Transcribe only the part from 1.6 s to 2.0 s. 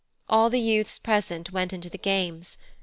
into the